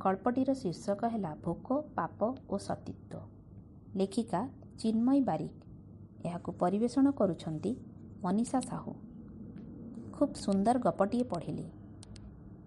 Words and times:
ଗଳ୍ପଟିର 0.00 0.52
ଶୀର୍ଷକ 0.54 1.04
ହେଲା 1.04 1.34
ଭୋକ 1.44 1.68
ପାପ 1.94 2.18
ଓ 2.48 2.58
ସତୀତ୍ୱ। 2.58 3.16
ଲେଖିକା 3.96 4.48
ଚିନ୍ମୟୀ 4.78 5.20
ବାରିକ 5.20 5.52
ଏହାକୁ 6.26 6.52
ପରିବେଷଣ 6.52 7.10
କରୁଛନ୍ତି 7.10 7.74
ମନୀଷା 8.24 8.60
ସାହୁ। 8.60 8.92
ଖୁବ୍ 10.12 10.34
ସୁନ୍ଦର 10.34 10.78
ଗପଟିଏ 10.78 11.24
ପଢ଼ିଲି। 11.24 11.66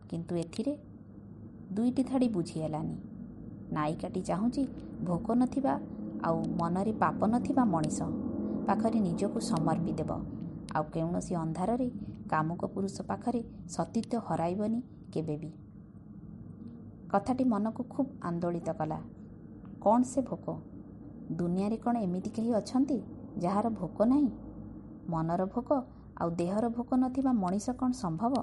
କିନ୍ତୁ 0.10 0.36
ଏଥିରେ 0.36 0.78
ଦୁଇଟି 1.74 2.04
ଧାଡ଼ି 2.04 2.28
ବୁଝିହେଲାନି। 2.28 2.96
ନାୟିକାଟି 3.74 4.22
ଚାହୁଁଛି 4.22 4.64
ଭୋକ 5.06 5.28
ନଥିବା 5.36 5.80
ଆଉ 6.24 6.38
ମନରେ 6.62 6.94
ପାପ 6.94 7.20
ନଥିବା 7.26 7.66
ମଣିଷ 7.66 8.00
ପାଖରେ 8.68 9.00
ନିଜକୁ 9.00 9.40
ସମର୍ପି 9.40 9.94
ଦେବ। 9.94 10.12
ଆଉ 10.76 10.84
କୌଣସି 10.84 11.36
ଅନ୍ଧାରରେ 11.36 11.90
କାମୁକ 12.30 12.62
ପୁରୁଷ 12.66 13.02
ପାଖରେ 13.02 13.42
ସତୀତ୍ୱ 13.70 14.20
ହରାଇବନି 14.28 14.80
କେବେ 15.14 15.38
ବି 15.38 15.65
କଥାଟି 17.16 17.44
ମନକୁ 17.44 17.84
ଖୁବ୍ 17.84 18.10
ଆନ୍ଦୋଳିତ 18.22 18.70
କଲା। 18.80 18.96
କ'ଣ 19.84 20.00
ସେ 20.04 20.22
ଭୋକ? 20.22 20.46
ଦୁନିଆରେ 21.32 21.78
କ'ଣ 21.78 21.96
ଏମିତି 21.98 22.30
କେହି 22.30 22.52
ଅଛନ୍ତି 22.54 22.98
ଯାହାର 23.38 23.70
ଭୋକ 23.70 23.98
ନାହିଁ? 24.06 24.32
ମନର 25.10 25.46
ଭୋକ 25.46 25.70
ଆଉ 26.22 26.30
ଦେହର 26.42 26.66
ଭୋକ 26.70 26.90
ନଥିବା 26.96 27.32
ମଣିଷ 27.34 27.68
କ'ଣ 27.80 27.92
ସମ୍ଭବ? 28.04 28.34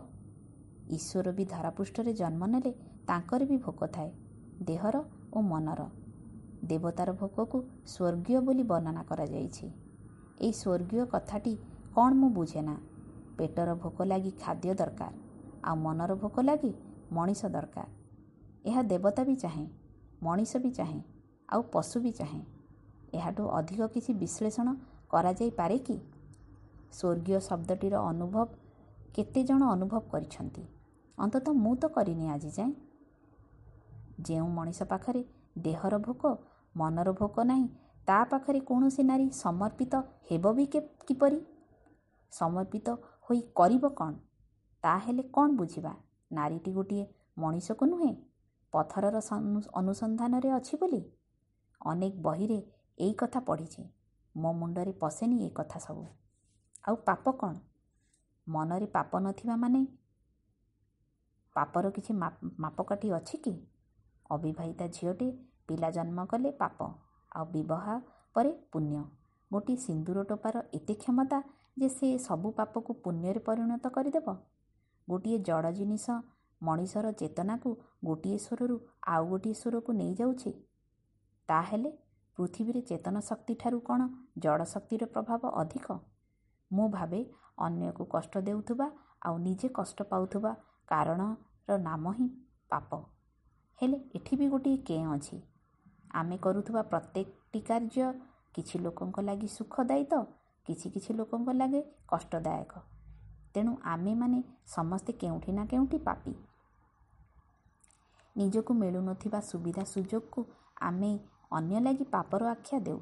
ଈଶ୍ୱର 0.91 1.29
ବି 1.37 1.45
ଧରାପୃଷ୍ଠରେ 1.45 2.13
ଜନ୍ମ 2.13 2.43
ନେଲେ 2.47 2.73
ତାଙ୍କର 3.09 3.41
ବି 3.51 3.57
ଭୋକ 3.57 3.81
ଥାଏ 3.95 4.11
ଦେହର 4.67 4.97
ଓ 5.33 5.39
ମନର। 5.43 5.81
ଦେବତାର 6.65 7.11
ଭୋକକୁ 7.13 7.59
ସ୍ୱର୍ଗୀୟ 7.87 8.41
ବୋଲି 8.47 8.63
ବର୍ଣ୍ଣନା 8.63 9.03
କରାଯାଇଛି। 9.03 9.67
ଏଇ 10.41 10.53
ସ୍ୱର୍ଗୀୟ 10.53 11.05
କଥାଟି 11.15 11.55
କ'ଣ 11.95 12.11
ମୁଁ 12.21 12.29
ବୁଝେ 12.31 12.63
ନା 12.63 12.77
ପେଟର 13.39 13.75
ଭୋକ 13.75 13.99
ଲାଗି 14.05 14.33
ଖାଦ୍ୟ 14.43 14.75
ଦରକାର 14.81 15.13
ଆଉ 15.65 15.77
ମନର 15.77 16.11
ଭୋକ 16.15 16.37
ଲାଗି 16.49 16.73
ମଣିଷ 17.13 17.43
ଦରକାର। 17.47 18.02
ଏହା 18.65 18.83
ଦେବତା 18.83 19.23
ବି 19.25 19.35
ଚାହେଁ 19.37 19.67
ମଣିଷ 20.23 20.53
ବି 20.65 20.71
ଚାହେଁ 20.71 21.01
ଆଉ 21.49 21.63
ପଶୁ 21.73 21.97
ବି 22.01 22.13
ଚାହେଁ। 22.13 22.43
ଏହାଠୁ 23.15 23.43
ଅଧିକ 23.59 23.89
କିଛି 23.95 24.13
ବିଶ୍ଳେଷଣ 24.23 24.69
କରାଯାଇପାରେ 25.11 25.77
କି? 25.87 25.97
ସ୍ୱର୍ଗୀୟ 26.93 27.39
ଶବ୍ଦଟିର 27.49 27.95
ଅନୁଭବ 28.11 28.45
କେତେ 29.15 29.41
ଜଣ 29.45 29.63
ଅନୁଭବ 29.75 30.01
କରିଛନ୍ତି? 30.13 30.63
ଅନ୍ତତଃ 31.19 31.55
ମୁଁ 31.65 31.75
ତ 31.77 31.85
କରିନି 31.97 32.27
ଆଜି 32.29 32.51
ଯାଏଁ। 32.57 32.73
ଯେଉଁ 34.27 34.49
ମଣିଷ 34.49 34.81
ପାଖରେ 34.93 35.23
ଦେହର 35.59 35.95
ଭୋକ 35.99 36.23
ମନର 36.75 37.09
ଭୋକ 37.13 37.37
ନାହିଁ 37.45 37.67
ତା 38.07 38.19
ପାଖରେ 38.25 38.61
କୌଣସି 38.69 39.03
ନାରୀ 39.03 39.27
ସମର୍ପିତ 39.35 39.95
ହେବ 40.31 40.45
ବି 40.57 40.65
କିପରି? 41.09 41.39
ସମର୍ପିତ 42.33 42.89
ହୋଇ 43.27 43.41
କରିବ 43.59 43.85
କ'ଣ? 43.99 44.13
ତାହେଲେ 44.85 45.23
କ'ଣ 45.35 45.49
ବୁଝିବା? 45.59 45.93
ନାରୀଟି 46.33 46.71
ଗୋଟିଏ 46.73 47.05
ମଣିଷକୁ 47.39 47.85
ନୁହେଁ 47.87 48.13
ପଥରର 48.73 49.17
ଅନୁସନ୍ଧାନରେ 49.75 50.51
ଅଛି 50.51 50.75
ବୋଲି? 50.77 51.01
ଅନେକ 51.81 52.15
ବହିରେ 52.21 52.59
ଏଇ 52.99 53.15
କଥା 53.15 53.41
ପଢ଼ିଛି। 53.41 53.83
ମୋ 54.35 54.53
ମୁଣ୍ଡରେ 54.53 54.93
ପଶେନି 54.93 55.37
ଏ 55.45 55.49
କଥା 55.51 55.79
ସବୁ। 55.79 56.05
ଆଉ 56.85 56.97
ପାପ 57.07 57.25
କ'ଣ? 57.41 57.55
ମନରେ 58.47 58.87
ପାପ 58.87 59.21
ନଥିବା 59.21 59.57
ମାନେ? 59.57 59.83
ପାପର 61.57 61.91
କିଛି 61.91 62.13
ମାପକାଠି 62.59 63.09
ଅଛି 63.13 63.37
କି? 63.39 63.55
ଅବିବାହିତା 64.31 64.87
ଝିଅଟି 64.89 65.29
ପିଲା 65.69 65.91
ଜନ୍ମ 65.91 66.25
କଲେ 66.27 66.51
ପାପ 66.53 66.79
ଆଉ 67.33 67.45
ବିବାହ 67.47 67.87
ପରେ 68.35 68.53
ପୁଣ୍ୟ। 68.73 69.03
ଗୋଟିଏ 69.51 69.77
ସିନ୍ଦୁର 69.77 70.25
ଟୋପାର 70.25 70.63
ଏତେ 70.75 70.95
କ୍ଷମତା 70.95 71.39
ଯେ 71.79 71.89
ସେ 71.89 72.09
ସବୁ 72.19 72.49
ପାପକୁ 72.53 72.91
ପୁଣ୍ୟରେ 73.05 73.41
ପରିଣତ 73.41 73.85
କରିଦେବ? 73.89 74.37
ଗୋଟିଏ 75.09 75.39
ଜଡ଼ 75.39 75.73
ଜିନିଷ 75.73 76.07
ମଣିଷର 76.63 77.13
ଚେତନାକୁ 77.13 77.71
ଗୋଟିଏ 78.05 78.39
ସ୍ୱରରୁ 78.39 78.77
ଆଉ 79.07 79.23
ଗୋଟିଏ 79.29 79.55
ସ୍ୱରକୁ 79.55 79.91
ନେଇଯାଉଛି 79.93 80.51
ତାହେଲେ 81.49 81.91
ପୃଥିବୀରେ 82.39 82.81
ଚେତନ 82.83 83.21
ଶକ୍ତିଠାରୁ 83.21 83.79
କ'ଣ 83.81 84.01
ଜଡ଼ 84.39 84.65
ଶକ୍ତିର 84.65 85.07
ପ୍ରଭାବ 85.07 85.51
ଅଧିକ? 85.55 85.87
ମୁଁ 86.71 86.87
ଭାବେ 86.89 87.21
ଅନ୍ୟକୁ 87.59 88.05
କଷ୍ଟ 88.05 88.35
ଦେଉଥିବା 88.41 88.87
ଆଉ 89.23 89.35
ନିଜେ 89.39 89.69
କଷ୍ଟ 89.69 89.99
ପାଉଥିବା 90.03 90.53
କାରଣର 90.89 91.79
ନାମ 91.79 92.13
ହିଁ 92.13 92.29
ପାପ। 92.71 93.01
ହେଲେ 93.79 93.99
ଏଠି 94.15 94.37
ବି 94.37 94.47
ଗୋଟିଏ 94.49 94.79
କେଁ 94.87 95.05
ଅଛି। 95.13 95.37
ଆମେ 96.15 96.37
କରୁଥିବା 96.37 96.83
ପ୍ରତ୍ୟେକଟି 96.83 97.61
କାର୍ଯ୍ୟ 97.61 98.07
କିଛି 98.55 98.77
ଲୋକଙ୍କ 98.79 99.17
ଲାଗି 99.21 99.49
ସୁଖଦାୟୀ 99.49 100.05
ତ 100.05 100.15
କିଛି 100.67 100.87
କିଛି 100.91 101.15
ଲୋକଙ୍କ 101.15 101.49
ଲାଗି 101.53 101.81
କଷ୍ଟଦାୟକ। 102.09 102.73
ତେଣୁ 103.55 103.73
ଆମେମାନେ 103.85 104.39
ସମସ୍ତେ 104.67 105.13
କେଉଁଠି 105.13 105.53
ନା 105.53 105.65
କେଉଁଠି 105.67 105.99
ପାପି। 105.99 106.35
ନିଜକୁ 108.37 108.75
ମିଳୁନଥିବା 108.75 109.41
ସୁବିଧା 109.41 109.85
ସୁଯୋଗକୁ 109.85 110.45
ଆମେ 110.81 111.11
ଅନ୍ୟ 111.51 111.81
ଲାଗି 111.81 112.05
ପାପର 112.05 112.49
ଆଖ୍ୟା 112.49 112.79
ଦେଉ। 112.79 113.01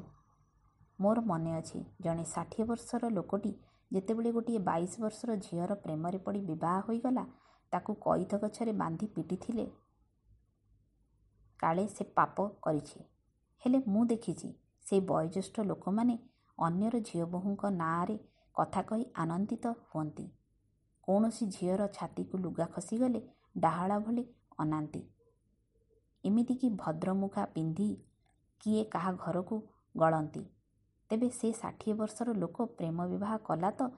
ମୋର 0.98 1.20
ମନେ 1.20 1.52
ଅଛି 1.56 1.78
ଜଣେ 2.00 2.24
ଷାଠିଏ 2.24 2.64
ବର୍ଷର 2.64 3.10
ଲୋକଟି 3.10 3.52
ଯେତେବେଳେ 3.91 4.32
ଗୋଟିଏ 4.32 4.58
ବାଇଶ 4.58 4.92
ବର୍ଷର 5.00 5.36
ଝିଅର 5.36 5.74
ପ୍ରେମରେ 5.74 6.18
ପଡ଼ି 6.18 6.41
ବିବାହ 6.41 6.80
ହୋଇଗଲା 6.88 7.24
ତାକୁ 7.72 7.94
କଇଥ 8.00 8.32
ଗଛରେ 8.36 8.72
ବାନ୍ଧି 8.72 9.06
ପିଟିଥିଲେ। 9.06 9.66
କାଳେ 11.60 11.86
ସେ 11.86 12.04
ପାପ 12.14 12.48
କରିଛି। 12.62 13.00
ହେଲେ 13.62 13.78
ମୁଁ 13.86 14.04
ଦେଖିଛି 14.06 14.48
ସେଇ 14.86 15.00
ବୟୋଜ୍ୟେଷ୍ଠ 15.00 15.64
ଲୋକମାନେ 15.64 16.18
ଅନ୍ୟର 16.58 17.00
ଝିଅ 17.00 17.24
ବୋହୂଙ୍କ 17.24 17.70
ନାଁରେ 17.76 18.16
କଥା 18.54 18.82
କହି 18.82 19.04
ଆନନ୍ଦିତ 19.14 19.72
ହୁଅନ୍ତି। 19.88 20.26
କୌଣସି 21.08 21.47
ଝିଅର 21.47 21.88
ଛାତିକୁ 21.92 22.38
ଲୁଗା 22.38 22.66
ଖସିଗଲେ 22.66 23.20
ଡାହାଳ 23.58 23.98
ଭଳି 23.98 24.24
ଅନାନ୍ତି। 24.58 25.09
ଏମିତିକି 26.30 26.70
ଭଦ୍ରମୁଖା 26.76 27.44
ପିନ୍ଧି 27.54 27.91
କିଏ 28.60 28.84
କାହା 28.84 29.12
ଘରକୁ 29.18 29.60
ଗଳନ୍ତି। 29.96 30.42
ତେବେ 31.10 31.28
ସେ 31.30 31.52
ଷାଠିଏ 31.52 31.94
ବର୍ଷର 31.94 32.34
ଲୋକ 32.34 32.66
ପ୍ରେମ 32.78 33.06
ବିବାହ 33.06 33.36
କଲା 33.44 33.70
ତ 33.70 33.88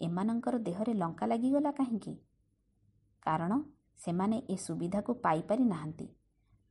ଏମାନଙ୍କର 0.00 0.58
ଦେହରେ 0.58 0.94
ଲଙ୍କା 0.94 1.26
ଲାଗିଗଲା 1.26 1.72
କାହିଁକି? 1.72 2.14
କାରଣ 3.22 3.52
ସେମାନେ 3.98 4.36
ଏ 4.50 4.56
ସୁବିଧାକୁ 4.56 5.14
ପାଇପାରି 5.14 5.64
ନାହାନ୍ତି। 5.64 6.06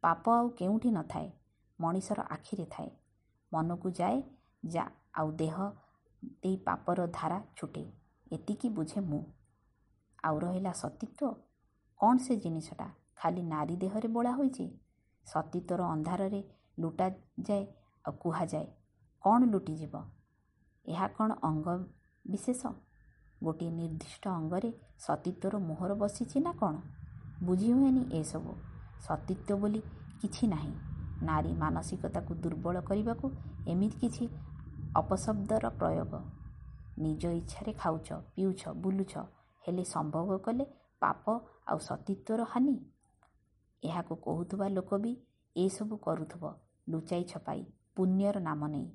ପାପ 0.04 0.24
ଆଉ 0.30 0.48
କେଉଁଠି 0.50 0.92
ନଥାଏ 0.92 1.28
ମଣିଷର 1.80 2.20
ଆଖିରେ 2.30 2.66
ଥାଏ। 2.72 2.90
ମନକୁ 3.52 3.90
ଯାଏ 3.92 4.22
ଯା 4.68 4.86
ଆଉ 5.14 5.32
ଦେହ 5.32 5.58
ଦେଇ 6.44 6.58
ପାପର 6.58 7.08
ଧାରା 7.14 7.40
ଛୁଟେ 7.58 7.84
ଏତିକି 8.32 8.70
ବୁଝେ 8.70 9.02
ମୁଁ। 9.02 9.22
ଆଉ 10.24 10.40
ରହିଲା 10.40 10.72
ସତୀତ୍ୱ? 10.74 11.34
କ'ଣ 12.00 12.18
ସେ 12.18 12.34
ଜିନିଷଟା? 12.38 12.88
ଖାଲି 13.16 13.42
ନାରୀ 13.44 13.76
ଦେହରେ 13.76 14.08
ବୋଳା 14.08 14.32
ହୋଇଛି? 14.32 14.66
ସତୀତ୍ୱର 15.28 15.82
ଅନ୍ଧାରରେ 15.94 16.42
ଲୁଟାଯାଏ 16.80 17.64
ଆଉ 18.06 18.14
କୁହାଯାଏ 18.22 18.68
କ'ଣ 19.24 19.40
ଲୁଟିଯିବ? 19.52 19.94
ଏହା 20.86 21.08
କ'ଣ 21.08 21.30
ଅଙ୍ଗ 21.42 21.68
ବିଶେଷ? 22.26 22.62
ଗୋଟିଏ 23.44 23.72
ନିର୍ଦ୍ଦିଷ୍ଟ 23.72 24.24
ଅଙ୍ଗରେ 24.30 24.70
ସତୀତ୍ୱର 25.00 25.56
ମୋହର 25.60 25.92
ବସିଛି 25.94 26.38
ନା 26.40 26.52
କ'ଣ? 26.60 26.76
ବୁଝି 27.44 27.70
ହୁଏନି 27.72 28.04
ଏସବୁ। 28.20 28.52
ସତୀତ୍ୱ 29.08 29.60
ବୋଲି 29.62 29.82
କିଛି 30.22 30.44
ନାହିଁ। 30.48 30.74
ନାରୀ 31.24 31.52
ମାନସିକତାକୁ 31.54 32.32
ଦୁର୍ବଳ 32.36 32.76
କରିବାକୁ 32.82 33.26
ଏମିତି 33.68 33.98
କିଛି 34.02 34.26
ଅପଶବ୍ଦର 34.96 35.66
ପ୍ରୟୋଗ। 35.80 36.14
ନିଜ 37.00 37.24
ଇଚ୍ଛାରେ 37.32 37.72
ଖାଉଛ 37.74 38.08
ପିଉଛ 38.36 38.62
ବୁଲୁଛ 38.84 39.14
ହେଲେ 39.64 39.84
ସମ୍ଭବ 39.84 40.38
କଲେ 40.38 40.66
ପାପ 41.02 41.24
ଆଉ 41.68 41.78
ସତୀତ୍ୱର 41.80 42.42
ହାନି। 42.44 42.76
ଏହାକୁ 43.84 44.16
କହୁଥିବା 44.22 44.68
ଲୋକ 44.68 45.00
ବି 45.00 45.12
ଏସବୁ 45.56 45.98
କରୁଥିବ 45.98 46.54
ଲୁଚାଇ 46.88 47.24
ଛପାଇ 47.24 47.62
ପୁଣ୍ୟର 47.96 48.40
ନାମ 48.40 48.68
ନେଇ। 48.68 48.88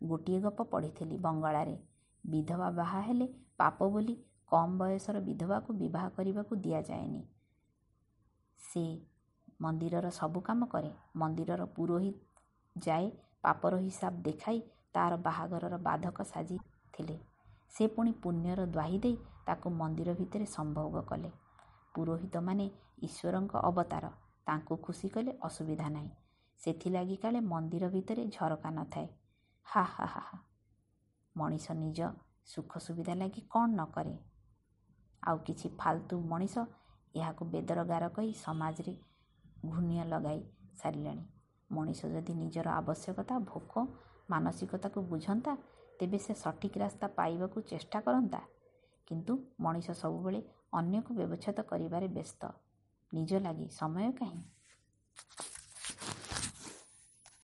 ଗୋଟିଏ 0.00 0.40
ଗପ 0.40 0.64
ପଢ଼ିଥିଲି 0.64 1.16
ବଙ୍ଗଳାରେ। 1.18 1.76
ବିଧବା 2.24 2.68
ବାହା 2.70 3.00
ହେଲେ 3.00 3.26
ପାପ 3.56 3.88
ବୋଲି 3.88 4.14
କମ୍ 4.50 4.74
ବୟସର 4.78 5.20
ବିଧବାକୁ 5.20 5.70
ବିବାହ 5.72 6.08
କରିବାକୁ 6.08 6.56
ଦିଆଯାଏନି। 6.56 7.22
ସେ 8.60 8.84
ମନ୍ଦିରର 9.60 10.10
ସବୁ 10.10 10.40
କାମ 10.40 10.66
କରେ। 10.66 10.90
ମନ୍ଦିରର 11.16 11.66
ପୁରୋହିତ 11.66 12.18
ଯାଏ 12.76 13.06
ପାପର 13.42 13.78
ହିସାବ 13.78 14.22
ଦେଖାଇ 14.22 14.60
ତାର 14.92 15.16
ବାହାଘରର 15.16 15.78
ବାଧକ 15.78 16.16
ସାଜିଥିଲେ। 16.24 17.16
ସେ 17.74 17.86
ପୁଣି 17.86 18.12
ପୁଣ୍ୟର 18.22 18.60
ଦ୍ୱାହି 18.66 18.98
ଦେଇ 18.98 19.16
ତାକୁ 19.46 19.70
ମନ୍ଦିର 19.70 20.14
ଭିତରେ 20.14 20.46
ସମ୍ଭୋଗ 20.46 21.02
କଲେ। 21.02 21.30
ପୁରୋହିତମାନେ 21.96 22.66
ଈଶ୍ୱରଙ୍କ 23.02 23.62
ଅବତାର। 23.64 24.10
ତାଙ୍କୁ 24.46 24.76
ଖୁସି 24.76 25.08
କଲେ 25.08 25.32
ଅସୁବିଧା 25.42 25.88
ନାହିଁ। 25.88 26.10
ସେଥିଲାଗି 26.60 27.16
କାଳେ 27.16 27.40
ମନ୍ଦିର 27.46 27.88
ଭିତରେ 27.88 28.24
ଝରକା 28.26 28.70
ନଥାଏ। 28.70 29.08
ହା 29.66 29.82
ହା 29.82 30.06
ହା 30.06 30.20
ହା। 30.20 30.38
ମଣିଷ 31.36 31.76
ନିଜ 31.76 32.10
ସୁଖ 32.46 32.78
ସୁବିଧା 32.78 33.14
ଲାଗି 33.14 33.42
କ'ଣ 33.50 33.68
ନ 33.70 33.86
କରେ। 33.92 34.14
ଆଉ 35.22 35.38
କିଛି 35.38 35.68
ଫାଲତୁ 35.78 36.20
ମଣିଷ 36.20 36.66
ଏହାକୁ 37.14 37.44
ବେଦର 37.44 37.84
ଗାର 37.84 38.08
କହି 38.08 38.32
ସମାଜରେ 38.34 38.94
ଘୂର୍ଣ୍ଣ୍ୟ 39.64 40.04
ଲଗାଇ 40.08 40.40
ସାରିଲେଣି। 40.82 41.24
ମଣିଷ 41.70 42.00
ଯଦି 42.06 42.34
ନିଜର 42.34 42.68
ଆବଶ୍ୟକତା 42.70 43.38
ଭୋକ 43.44 43.86
ମାନସିକତାକୁ 44.30 45.02
ବୁଝନ୍ତା 45.02 45.52
ତେବେ 46.00 46.18
ସେ 46.18 46.34
ସଠିକ୍ 46.34 46.78
ରାସ୍ତା 46.78 47.06
ପାଇବାକୁ 47.08 47.60
ଚେଷ୍ଟା 47.60 48.00
କରନ୍ତା। 48.00 48.40
କିନ୍ତୁ 49.06 49.34
ମଣିଷ 49.60 49.90
ସବୁବେଳେ 49.92 50.40
ଅନ୍ୟକୁ 50.76 51.14
ବ୍ୟବଚ୍ଛେଦ 51.14 51.64
କରିବାରେ 51.66 52.08
ବ୍ୟସ୍ତ। 52.08 52.52
ନିଜ 53.12 53.40
ଲାଗି 53.40 53.66
ସମୟ 53.70 54.12
କାହିଁ? 54.18 54.42